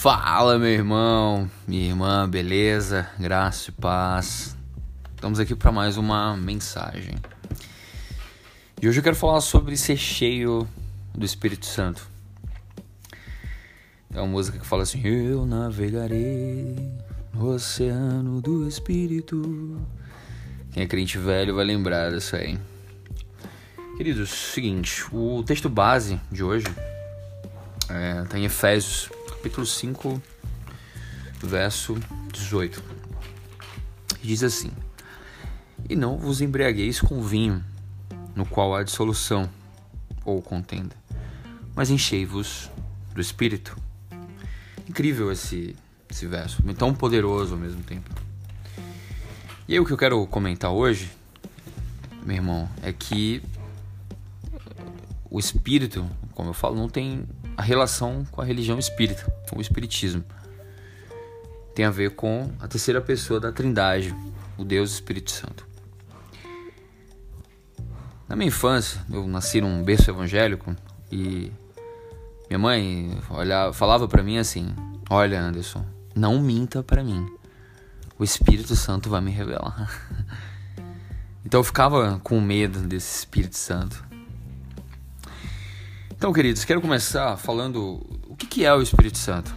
Fala, 0.00 0.56
meu 0.60 0.68
irmão, 0.68 1.50
minha 1.66 1.88
irmã, 1.88 2.30
beleza? 2.30 3.10
Graça 3.18 3.70
e 3.70 3.72
paz. 3.72 4.56
Estamos 5.16 5.40
aqui 5.40 5.56
para 5.56 5.72
mais 5.72 5.96
uma 5.96 6.36
mensagem. 6.36 7.16
E 8.80 8.88
hoje 8.88 9.00
eu 9.00 9.02
quero 9.02 9.16
falar 9.16 9.40
sobre 9.40 9.76
ser 9.76 9.96
cheio 9.96 10.68
do 11.12 11.26
Espírito 11.26 11.66
Santo. 11.66 12.08
É 14.14 14.20
uma 14.20 14.28
música 14.28 14.56
que 14.56 14.64
fala 14.64 14.84
assim: 14.84 15.04
Eu 15.04 15.44
navegarei 15.44 16.76
no 17.34 17.48
oceano 17.54 18.40
do 18.40 18.68
Espírito. 18.68 19.84
Quem 20.70 20.84
é 20.84 20.86
crente 20.86 21.18
velho 21.18 21.56
vai 21.56 21.64
lembrar 21.64 22.12
disso 22.12 22.36
aí. 22.36 22.56
Queridos, 23.96 24.30
seguinte, 24.30 25.04
o 25.12 25.42
texto 25.42 25.68
base 25.68 26.20
de 26.30 26.44
hoje 26.44 26.68
está 27.80 28.36
é, 28.36 28.40
em 28.40 28.44
Efésios 28.44 29.10
capítulo 29.38 29.64
5, 29.64 30.20
verso 31.44 31.96
18. 32.32 32.82
Diz 34.20 34.42
assim: 34.42 34.72
E 35.88 35.94
não 35.94 36.18
vos 36.18 36.40
embriagueis 36.40 37.00
com 37.00 37.22
vinho, 37.22 37.64
no 38.34 38.44
qual 38.44 38.74
há 38.74 38.82
dissolução 38.82 39.48
ou 40.24 40.42
contenda, 40.42 40.96
mas 41.72 41.88
enchei-vos 41.88 42.68
do 43.14 43.20
Espírito. 43.20 43.76
Incrível 44.88 45.30
esse, 45.30 45.76
esse 46.10 46.26
verso, 46.26 46.60
tão 46.76 46.92
poderoso 46.92 47.54
ao 47.54 47.60
mesmo 47.60 47.82
tempo. 47.84 48.10
E 49.68 49.74
aí 49.74 49.78
o 49.78 49.84
que 49.84 49.92
eu 49.92 49.98
quero 49.98 50.26
comentar 50.26 50.72
hoje, 50.72 51.12
meu 52.24 52.34
irmão, 52.34 52.68
é 52.82 52.92
que 52.92 53.40
o 55.30 55.38
Espírito, 55.38 56.10
como 56.34 56.50
eu 56.50 56.54
falo, 56.54 56.74
não 56.74 56.88
tem 56.88 57.24
a 57.58 57.62
relação 57.62 58.24
com 58.30 58.40
a 58.40 58.44
religião 58.44 58.78
espírita, 58.78 59.28
com 59.50 59.58
o 59.58 59.60
espiritismo. 59.60 60.24
Tem 61.74 61.84
a 61.84 61.90
ver 61.90 62.12
com 62.12 62.52
a 62.60 62.68
terceira 62.68 63.00
pessoa 63.00 63.40
da 63.40 63.50
Trindade, 63.50 64.14
o 64.56 64.64
Deus 64.64 64.92
Espírito 64.92 65.32
Santo. 65.32 65.66
Na 68.28 68.36
minha 68.36 68.46
infância, 68.46 69.04
eu 69.10 69.26
nasci 69.26 69.60
num 69.60 69.82
berço 69.82 70.08
evangélico 70.08 70.76
e 71.10 71.50
minha 72.48 72.60
mãe 72.60 73.18
olhava, 73.28 73.72
falava 73.72 74.06
para 74.06 74.22
mim 74.22 74.38
assim: 74.38 74.72
"Olha, 75.10 75.40
Anderson, 75.40 75.84
não 76.14 76.40
minta 76.40 76.80
para 76.84 77.02
mim. 77.02 77.26
O 78.16 78.22
Espírito 78.22 78.76
Santo 78.76 79.10
vai 79.10 79.20
me 79.20 79.32
revelar." 79.32 79.90
então 81.44 81.58
eu 81.58 81.64
ficava 81.64 82.20
com 82.22 82.40
medo 82.40 82.78
desse 82.82 83.18
Espírito 83.18 83.56
Santo. 83.56 84.07
Então, 86.18 86.32
queridos, 86.32 86.64
quero 86.64 86.80
começar 86.80 87.36
falando 87.36 88.04
o 88.28 88.34
que 88.34 88.64
é 88.64 88.74
o 88.74 88.82
Espírito 88.82 89.16
Santo. 89.16 89.54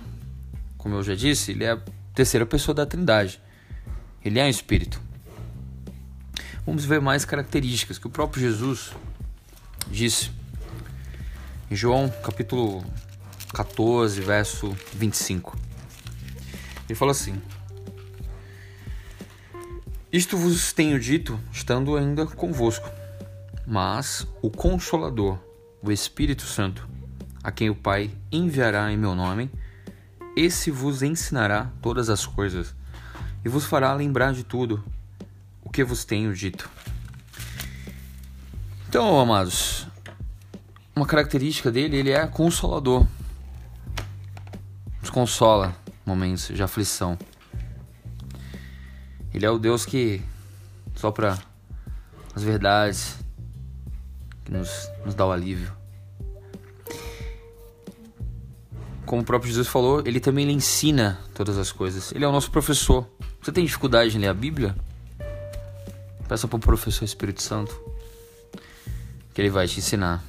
Como 0.78 0.94
eu 0.94 1.02
já 1.02 1.16
disse, 1.16 1.54
ele 1.54 1.64
é 1.64 1.72
a 1.72 1.82
terceira 2.14 2.46
pessoa 2.46 2.76
da 2.76 2.86
Trindade. 2.86 3.42
Ele 4.24 4.40
é 4.40 4.44
um 4.44 4.48
Espírito. 4.48 5.02
Vamos 6.64 6.86
ver 6.86 7.02
mais 7.02 7.26
características 7.26 7.98
que 7.98 8.06
o 8.06 8.12
próprio 8.12 8.44
Jesus 8.44 8.92
disse 9.88 10.30
em 11.72 11.76
João 11.76 12.08
capítulo 12.24 12.86
14, 13.56 14.22
verso 14.22 14.78
25. 14.94 15.58
Ele 16.88 16.96
fala 16.96 17.10
assim: 17.10 17.42
Isto 20.14 20.38
vos 20.38 20.72
tenho 20.74 21.00
dito, 21.00 21.40
estando 21.52 21.98
ainda 21.98 22.28
convosco, 22.28 22.88
mas 23.66 24.28
o 24.44 24.52
Consolador 24.52 25.40
o 25.82 25.92
Espírito 25.92 26.44
Santo, 26.44 26.88
a 27.44 27.52
quem 27.52 27.70
o 27.70 27.76
Pai 27.76 28.12
enviará 28.32 28.92
em 28.92 28.98
meu 28.98 29.16
nome, 29.16 29.50
esse 30.36 30.70
vos 30.72 31.02
ensinará 31.02 31.72
todas 31.82 32.10
as 32.10 32.26
coisas 32.26 32.74
e 33.44 33.50
vos 33.50 33.66
fará 33.66 33.94
lembrar 33.94 34.34
de 34.34 34.44
tudo 34.44 34.84
o 35.64 35.70
que 35.70 35.84
vos 35.84 36.06
tenho 36.06 36.34
dito. 36.34 36.70
Então, 38.88 39.20
amados, 39.20 39.88
uma 40.96 41.06
característica 41.06 41.72
dele, 41.72 41.98
ele 41.98 42.12
é 42.12 42.28
consolador. 42.28 43.08
Nos 45.00 45.10
consola 45.10 45.76
momentos 46.06 46.48
de 46.48 46.62
aflição. 46.62 47.18
Ele 49.34 49.46
é 49.46 49.50
o 49.50 49.58
Deus 49.58 49.86
que 49.86 50.22
sopra 50.94 51.40
as 52.36 52.44
verdades, 52.44 53.18
que 54.46 54.52
nos, 54.52 54.90
nos 55.06 55.16
dá 55.16 55.26
o 55.26 55.32
alívio. 55.32 55.72
Como 59.06 59.22
o 59.22 59.26
próprio 59.26 59.50
Jesus 59.50 59.68
falou, 59.68 60.02
ele 60.06 60.20
também 60.20 60.46
lhe 60.46 60.54
ensina 60.54 61.20
todas 61.34 61.58
as 61.58 61.72
coisas. 61.72 62.12
Ele 62.14 62.24
é 62.24 62.28
o 62.28 62.32
nosso 62.32 62.52
professor. 62.52 63.08
Você 63.42 63.52
tem 63.52 63.66
dificuldade 63.66 64.16
em 64.16 64.20
ler 64.20 64.28
a 64.28 64.34
Bíblia? 64.34 64.76
Peça 66.28 66.48
para 66.48 66.58
o 66.58 66.60
professor 66.60 67.04
Espírito 67.04 67.42
Santo 67.42 67.92
que 69.34 69.42
ele 69.42 69.50
vai 69.50 69.68
te 69.68 69.80
ensinar. 69.80 70.24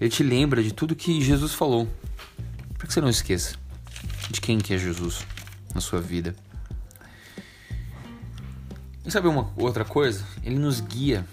Ele 0.00 0.10
te 0.10 0.22
lembra 0.22 0.62
de 0.62 0.72
tudo 0.72 0.94
que 0.94 1.20
Jesus 1.20 1.52
falou. 1.52 1.88
Para 2.76 2.86
que 2.86 2.92
você 2.92 3.00
não 3.00 3.08
esqueça 3.08 3.56
de 4.30 4.40
quem 4.40 4.58
que 4.58 4.74
é 4.74 4.78
Jesus 4.78 5.26
na 5.74 5.80
sua 5.80 6.00
vida. 6.00 6.36
E 9.04 9.10
sabe 9.10 9.26
uma 9.26 9.52
outra 9.56 9.84
coisa? 9.84 10.24
Ele 10.44 10.58
nos 10.58 10.80
guia 10.80 11.26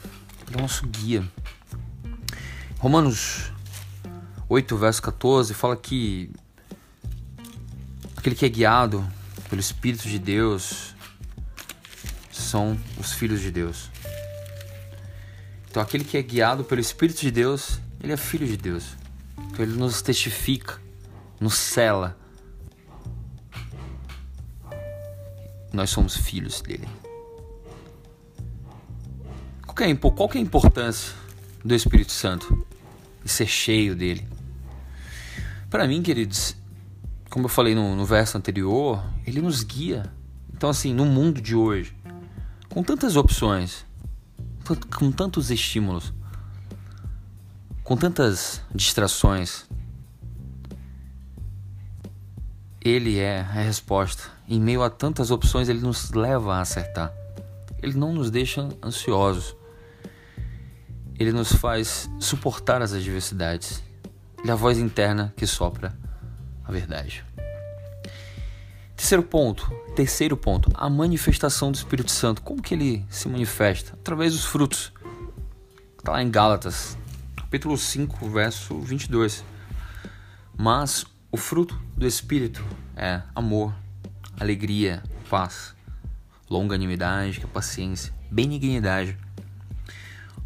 é 0.54 0.58
o 0.58 0.62
nosso 0.62 0.86
guia. 0.88 1.24
Romanos 2.80 3.52
8, 4.48 4.78
verso 4.78 5.02
14, 5.02 5.54
fala 5.54 5.76
que 5.76 6.30
aquele 8.16 8.36
que 8.36 8.46
é 8.46 8.50
guiado 8.50 9.06
pelo 9.50 9.60
Espírito 9.60 10.08
de 10.08 10.20
Deus 10.20 10.96
são 12.32 12.78
os 13.00 13.12
filhos 13.14 13.42
de 13.42 13.52
Deus. 13.52 13.90
Então, 15.70 15.82
aquele 15.82 16.04
que 16.04 16.18
é 16.18 16.22
guiado 16.22 16.64
pelo 16.64 16.80
Espírito 16.80 17.22
de 17.22 17.32
Deus, 17.32 17.80
ele 18.02 18.14
é 18.14 18.18
filho 18.18 18.48
de 18.48 18.56
Deus. 18.56 18.96
Então, 19.38 19.66
ele 19.66 19.76
nos 19.76 20.02
testifica, 20.02 20.80
nos 21.40 21.56
cela. 21.56 22.18
Nós 25.74 25.90
somos 25.90 26.16
filhos 26.16 26.62
dele. 26.62 26.88
Qual 29.76 29.90
é, 29.90 29.94
qual 29.94 30.30
é 30.34 30.38
a 30.38 30.42
importância 30.42 31.14
do 31.64 31.76
Espírito 31.76 32.14
Santo? 32.14 32.66
E 33.26 33.28
ser 33.28 33.46
cheio 33.46 33.94
dele. 33.94 34.26
Para 35.70 35.86
mim, 35.86 36.02
queridos, 36.02 36.56
como 37.30 37.46
eu 37.46 37.50
falei 37.50 37.76
no, 37.76 37.94
no 37.94 38.06
verso 38.06 38.38
anterior, 38.38 39.04
ele 39.28 39.42
nos 39.42 39.64
guia. 39.64 40.10
Então, 40.54 40.70
assim, 40.70 40.94
no 40.94 41.06
mundo 41.06 41.42
de 41.42 41.58
hoje, 41.58 41.94
com 42.70 42.82
tantas 42.82 43.18
opções, 43.18 43.86
com 44.98 45.12
tantos 45.12 45.52
estímulos, 45.52 46.14
com 47.84 47.98
tantas 47.98 48.62
distrações, 48.74 49.66
ele 52.80 53.20
é 53.20 53.42
a 53.42 53.62
resposta. 53.62 54.24
Em 54.48 54.62
meio 54.62 54.82
a 54.82 54.90
tantas 54.90 55.32
opções, 55.32 55.68
ele 55.68 55.82
nos 55.82 56.12
leva 56.12 56.56
a 56.56 56.62
acertar. 56.62 57.12
Ele 57.84 57.98
não 57.98 58.14
nos 58.14 58.32
deixa 58.32 58.70
ansiosos 58.82 59.54
ele 61.18 61.32
nos 61.32 61.54
faz 61.54 62.10
suportar 62.20 62.82
as 62.82 62.94
adversidades. 62.94 63.84
Ele 64.40 64.50
é 64.50 64.54
a 64.54 64.56
voz 64.56 64.78
interna 64.78 65.34
que 65.36 65.48
sopra 65.48 65.98
a 66.64 66.72
verdade. 66.72 67.24
Terceiro 68.96 69.24
ponto, 69.24 69.70
terceiro 69.96 70.38
ponto, 70.38 70.72
a 70.74 70.90
manifestação 70.90 71.72
do 71.72 71.76
Espírito 71.76 72.12
Santo. 72.12 72.42
Como 72.42 72.62
que 72.62 72.74
ele 72.74 73.06
se 73.10 73.28
manifesta? 73.28 73.94
Através 73.94 74.34
dos 74.34 74.46
frutos. 74.46 74.92
Está 75.98 76.14
lá 76.14 76.22
em 76.22 76.30
Gálatas, 76.30 76.98
capítulo 77.36 77.78
5, 77.78 78.30
verso 78.30 78.80
22. 78.80 79.44
Mas 80.58 81.06
o 81.32 81.38
fruto 81.38 81.80
do 81.96 82.08
Espírito 82.08 82.64
é 82.96 83.22
amor, 83.34 83.76
alegria, 84.40 85.04
paz, 85.30 85.76
longanimidade, 86.50 87.46
paciência, 87.48 88.14
benignidade, 88.32 89.18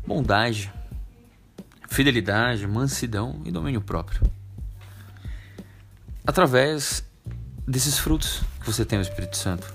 bondade, 0.05 0.71
fidelidade, 1.87 2.65
mansidão 2.67 3.41
e 3.45 3.51
domínio 3.51 3.81
próprio. 3.81 4.21
Através 6.25 7.03
desses 7.67 7.99
frutos 7.99 8.41
que 8.59 8.65
você 8.65 8.83
tem 8.83 8.97
no 8.97 9.03
Espírito 9.03 9.37
Santo. 9.37 9.71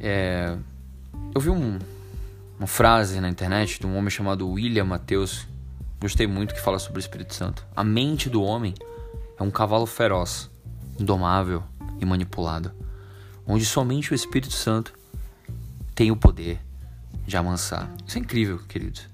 É, 0.00 0.56
eu 1.34 1.40
vi 1.40 1.50
um, 1.50 1.78
uma 2.58 2.66
frase 2.66 3.20
na 3.20 3.28
internet 3.28 3.78
de 3.78 3.86
um 3.86 3.96
homem 3.96 4.10
chamado 4.10 4.48
William 4.48 4.84
Mateus, 4.84 5.46
gostei 6.00 6.26
muito, 6.26 6.54
que 6.54 6.60
fala 6.60 6.78
sobre 6.78 6.98
o 6.98 7.00
Espírito 7.00 7.34
Santo. 7.34 7.64
A 7.74 7.84
mente 7.84 8.28
do 8.28 8.42
homem 8.42 8.74
é 9.38 9.42
um 9.42 9.50
cavalo 9.50 9.86
feroz, 9.86 10.50
indomável 10.98 11.62
e 12.00 12.04
manipulado, 12.04 12.72
onde 13.46 13.64
somente 13.64 14.12
o 14.12 14.14
Espírito 14.14 14.54
Santo 14.54 14.92
tem 15.94 16.10
o 16.10 16.16
poder 16.16 16.60
de 17.28 17.36
amansar. 17.36 17.94
Isso 18.06 18.16
é 18.16 18.20
incrível, 18.22 18.58
queridos. 18.66 19.06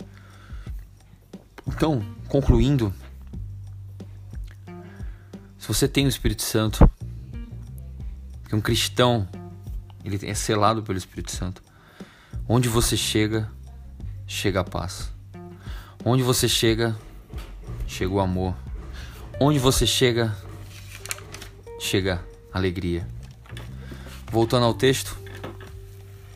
Então, 1.67 2.01
concluindo, 2.29 2.95
Se 5.59 5.69
você 5.69 5.89
tem 5.89 6.05
o 6.05 6.11
Espírito 6.11 6.43
Santo, 6.43 6.89
que 8.47 8.55
um 8.55 8.61
cristão, 8.61 9.27
ele 10.05 10.21
é 10.29 10.35
selado 10.35 10.83
pelo 10.83 10.99
Espírito 10.99 11.33
Santo. 11.33 11.63
Onde 12.47 12.69
você 12.69 12.99
chega, 12.99 13.51
chega 14.27 14.61
a 14.61 14.65
paz. 14.65 15.11
Onde 16.05 16.23
você 16.23 16.51
chega, 16.51 16.95
chega 17.87 18.13
o 18.13 18.21
amor. 18.21 18.55
Onde 19.41 19.59
você 19.59 19.87
chega, 19.87 20.37
chega 21.81 22.23
alegria. 22.53 23.09
Voltando 24.31 24.67
ao 24.67 24.75
texto 24.75 25.17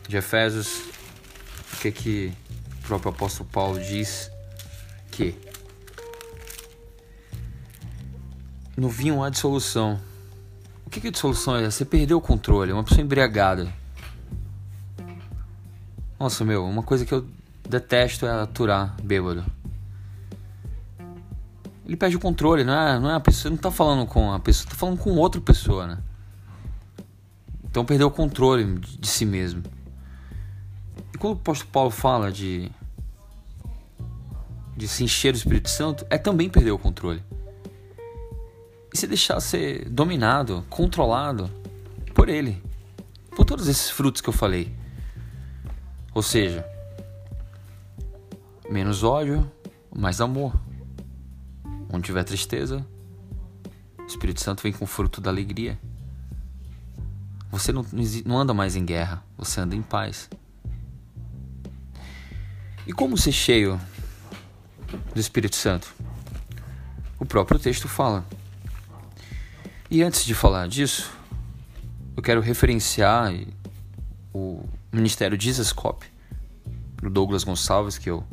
de 0.07 0.17
Efésios, 0.17 0.88
que 1.79 1.91
que 1.91 2.33
o 2.79 2.87
próprio 2.87 3.11
apóstolo 3.11 3.49
Paulo 3.49 3.79
diz 3.79 4.29
que 5.11 5.35
no 8.75 8.89
vinho 8.89 9.23
há 9.23 9.29
dissolução. 9.29 9.99
O 10.85 10.89
que, 10.89 10.99
que 10.99 11.11
dissolução 11.11 11.55
é? 11.55 11.69
Você 11.69 11.85
perdeu 11.85 12.17
o 12.17 12.21
controle, 12.21 12.71
é 12.71 12.73
uma 12.73 12.83
pessoa 12.83 13.01
embriagada. 13.01 13.71
Nossa, 16.19 16.43
meu, 16.43 16.65
uma 16.65 16.83
coisa 16.83 17.05
que 17.05 17.13
eu 17.13 17.25
detesto 17.67 18.25
é 18.25 18.41
aturar 18.41 18.95
bêbado. 19.01 19.45
Ele 21.85 21.95
perde 21.95 22.17
o 22.17 22.19
controle, 22.19 22.63
não 22.63 22.73
é, 22.73 22.99
não 22.99 23.09
é 23.09 23.15
a 23.15 23.19
pessoa, 23.19 23.49
não 23.49 23.57
tá 23.57 23.71
falando 23.71 24.05
com 24.05 24.31
a 24.31 24.39
pessoa, 24.39 24.69
tá 24.69 24.75
falando 24.75 24.97
com 24.97 25.11
outra 25.11 25.39
pessoa, 25.39 25.87
né? 25.87 25.97
Então 27.63 27.85
perdeu 27.85 28.07
o 28.07 28.11
controle 28.11 28.79
de 28.79 29.07
si 29.07 29.25
mesmo. 29.25 29.63
Quando 31.19 31.35
o 31.35 31.39
apóstolo 31.39 31.71
Paulo 31.71 31.91
fala 31.91 32.31
de 32.31 32.71
de 34.79 34.87
se 34.87 35.03
encher 35.03 35.33
do 35.33 35.35
Espírito 35.35 35.69
Santo, 35.69 36.07
é 36.09 36.17
também 36.17 36.49
perder 36.49 36.71
o 36.71 36.79
controle. 36.79 37.21
E 38.93 38.97
se 38.97 39.05
deixar 39.05 39.37
ser 39.41 39.89
dominado, 39.89 40.65
controlado 40.69 41.51
por 42.15 42.29
ele. 42.29 42.63
Por 43.35 43.43
todos 43.43 43.67
esses 43.67 43.89
frutos 43.89 44.21
que 44.21 44.29
eu 44.29 44.33
falei. 44.33 44.73
Ou 46.15 46.23
seja, 46.23 46.65
menos 48.69 49.03
ódio, 49.03 49.51
mais 49.93 50.21
amor. 50.21 50.57
Onde 51.91 52.05
tiver 52.05 52.23
tristeza, 52.23 52.85
o 53.97 54.05
Espírito 54.05 54.39
Santo 54.39 54.63
vem 54.63 54.71
com 54.71 54.85
o 54.85 54.87
fruto 54.87 55.19
da 55.19 55.29
alegria. 55.29 55.77
Você 57.51 57.73
não, 57.73 57.85
não 58.25 58.37
anda 58.37 58.53
mais 58.53 58.77
em 58.77 58.85
guerra, 58.85 59.21
você 59.37 59.59
anda 59.59 59.75
em 59.75 59.81
paz. 59.81 60.29
E 62.89 62.91
como 62.91 63.15
ser 63.15 63.31
cheio 63.31 63.79
do 65.13 65.19
Espírito 65.19 65.55
Santo? 65.55 65.93
O 67.19 67.25
próprio 67.25 67.59
texto 67.59 67.87
fala. 67.87 68.25
E 69.91 70.01
antes 70.01 70.25
de 70.25 70.33
falar 70.33 70.67
disso, 70.67 71.11
eu 72.17 72.23
quero 72.23 72.41
referenciar 72.41 73.31
o 74.33 74.67
Ministério 74.91 75.39
Jesus 75.39 75.71
Cop, 75.71 76.03
do 76.95 77.11
Douglas 77.11 77.43
Gonçalves, 77.43 77.99
que 77.99 78.09
eu 78.09 78.23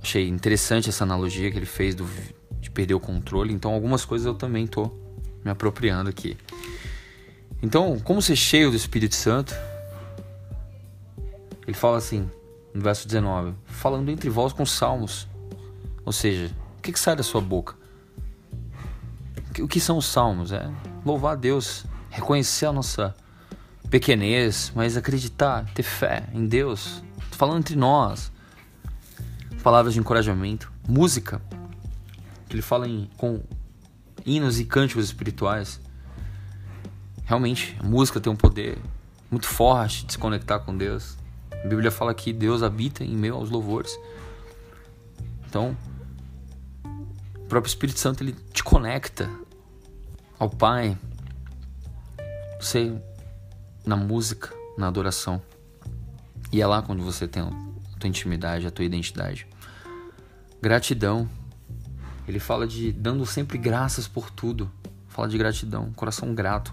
achei 0.00 0.28
interessante 0.28 0.88
essa 0.88 1.02
analogia 1.02 1.50
que 1.50 1.58
ele 1.58 1.66
fez 1.66 1.96
do, 1.96 2.08
de 2.60 2.70
perder 2.70 2.94
o 2.94 3.00
controle. 3.00 3.52
Então, 3.52 3.72
algumas 3.74 4.04
coisas 4.04 4.24
eu 4.24 4.34
também 4.34 4.68
tô 4.68 4.84
me 5.44 5.50
apropriando 5.50 6.08
aqui. 6.08 6.36
Então, 7.60 7.98
como 7.98 8.22
ser 8.22 8.36
cheio 8.36 8.70
do 8.70 8.76
Espírito 8.76 9.16
Santo? 9.16 9.52
Ele 11.66 11.76
fala 11.76 11.98
assim, 11.98 12.30
no 12.74 12.80
verso 12.80 13.06
19: 13.06 13.54
falando 13.66 14.10
entre 14.10 14.28
vós 14.30 14.52
com 14.52 14.64
salmos. 14.64 15.28
Ou 16.04 16.12
seja, 16.12 16.54
o 16.78 16.82
que, 16.82 16.92
que 16.92 16.98
sai 16.98 17.14
da 17.14 17.22
sua 17.22 17.40
boca? 17.40 17.74
O 19.60 19.68
que 19.68 19.80
são 19.80 19.98
os 19.98 20.06
salmos? 20.06 20.52
É 20.52 20.70
louvar 21.04 21.32
a 21.32 21.36
Deus, 21.36 21.84
reconhecer 22.10 22.66
a 22.66 22.72
nossa 22.72 23.14
pequenez, 23.90 24.72
mas 24.74 24.96
acreditar, 24.96 25.66
ter 25.74 25.82
fé 25.82 26.24
em 26.32 26.46
Deus. 26.46 27.02
Tô 27.30 27.36
falando 27.36 27.58
entre 27.58 27.76
nós. 27.76 28.32
Palavras 29.62 29.94
de 29.94 30.00
encorajamento, 30.00 30.72
música. 30.88 31.40
Que 32.48 32.54
ele 32.54 32.62
fala 32.62 32.88
em, 32.88 33.08
com 33.16 33.42
hinos 34.24 34.58
e 34.58 34.64
cânticos 34.64 35.04
espirituais. 35.04 35.80
Realmente, 37.24 37.76
a 37.80 37.84
música 37.84 38.20
tem 38.20 38.32
um 38.32 38.36
poder 38.36 38.78
muito 39.30 39.46
forte 39.46 40.04
de 40.06 40.12
se 40.12 40.18
conectar 40.18 40.58
com 40.60 40.76
Deus. 40.76 41.16
A 41.64 41.66
Bíblia 41.66 41.90
fala 41.90 42.12
que 42.14 42.32
Deus 42.32 42.62
habita 42.62 43.04
em 43.04 43.16
meio 43.16 43.34
aos 43.34 43.50
louvores. 43.50 43.98
Então, 45.46 45.76
o 47.36 47.46
próprio 47.46 47.68
Espírito 47.68 47.98
Santo 47.98 48.22
ele 48.22 48.32
te 48.52 48.64
conecta 48.64 49.30
ao 50.38 50.50
Pai. 50.50 50.96
Você 52.60 52.92
na 53.84 53.96
música, 53.96 54.52
na 54.76 54.88
adoração. 54.88 55.42
E 56.50 56.60
é 56.60 56.66
lá 56.66 56.82
quando 56.82 57.02
você 57.02 57.26
tem 57.26 57.42
a 57.42 57.98
tua 57.98 58.08
intimidade, 58.08 58.66
a 58.66 58.70
tua 58.70 58.84
identidade. 58.84 59.46
Gratidão. 60.60 61.28
Ele 62.26 62.38
fala 62.38 62.66
de 62.66 62.92
dando 62.92 63.26
sempre 63.26 63.58
graças 63.58 64.06
por 64.06 64.30
tudo. 64.30 64.70
Fala 65.08 65.28
de 65.28 65.36
gratidão, 65.36 65.92
coração 65.92 66.34
grato. 66.34 66.72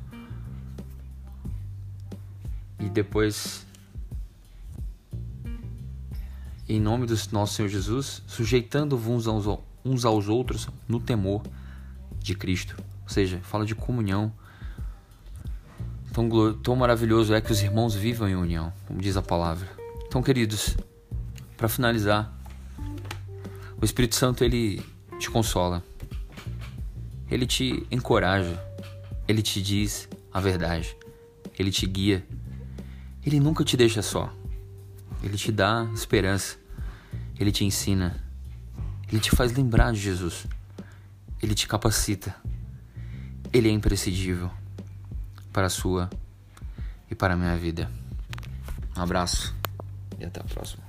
E 2.80 2.90
depois, 2.90 3.66
em 6.70 6.80
nome 6.80 7.06
do 7.06 7.16
nosso 7.32 7.56
Senhor 7.56 7.68
Jesus, 7.68 8.22
sujeitando-vos 8.28 9.28
uns, 9.28 10.06
aos 10.06 10.30
outros 10.30 10.70
no 10.88 11.00
temor 11.00 11.42
de 12.20 12.36
Cristo. 12.36 12.76
Ou 13.04 13.10
seja, 13.10 13.40
fala 13.42 13.66
de 13.66 13.74
comunhão. 13.74 14.32
Tão, 16.14 16.54
tão 16.54 16.76
maravilhoso 16.76 17.34
é 17.34 17.42
que 17.42 17.52
os 17.52 17.62
irmãos 17.62 17.96
vivam 17.96 18.28
em 18.30 18.36
união, 18.36 18.72
como 18.88 19.02
diz 19.02 19.18
a 19.18 19.22
palavra. 19.22 19.68
Então, 20.08 20.22
queridos, 20.22 20.78
para 21.58 21.68
finalizar, 21.68 22.34
o 23.82 23.86
Espírito 23.86 24.16
Santo 24.16 24.44
ele 24.44 24.82
te 25.20 25.30
consola, 25.30 25.84
ele 27.30 27.46
te 27.46 27.86
encoraja, 27.92 28.62
ele 29.28 29.42
te 29.42 29.62
diz 29.62 30.08
a 30.34 30.40
verdade, 30.40 30.96
ele 31.58 31.72
te 31.72 31.86
guia 31.86 32.26
ele 33.26 33.40
nunca 33.40 33.64
te 33.64 33.76
deixa 33.76 34.02
só. 34.02 34.34
Ele 35.24 35.38
te 35.38 35.52
dá 35.52 35.88
esperança. 35.94 36.58
Ele 37.40 37.52
te 37.52 37.64
ensina. 37.64 38.16
Ele 39.08 39.20
te 39.20 39.32
faz 39.32 39.52
lembrar 39.54 39.92
de 39.92 40.00
Jesus. 40.00 40.46
Ele 41.42 41.56
te 41.56 41.68
capacita. 41.68 42.36
Ele 43.52 43.70
é 43.70 43.72
imprescindível 43.72 44.52
para 45.52 45.68
a 45.68 45.70
sua 45.70 46.10
e 47.10 47.16
para 47.16 47.34
a 47.34 47.38
minha 47.38 47.58
vida. 47.58 47.90
Um 48.96 49.02
abraço 49.02 49.56
e 50.20 50.26
até 50.26 50.40
a 50.40 50.44
próxima. 50.44 50.89